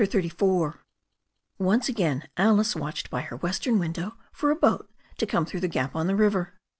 CHAPTER 0.03 0.19
XXXIV 0.23 0.77
ONCE 1.59 1.87
again 1.89 2.27
Alice 2.35 2.75
watched 2.75 3.11
by 3.11 3.21
her 3.21 3.35
western 3.37 3.77
window 3.77 4.15
for 4.31 4.49
a 4.49 4.55
boat 4.55 4.89
to 5.19 5.27
come 5.27 5.45
through 5.45 5.59
the 5.59 5.67
gap 5.67 5.95
on 5.95 6.07
the 6.07 6.15
river. 6.15 6.55